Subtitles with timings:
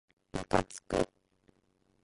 [0.33, 1.07] むかつく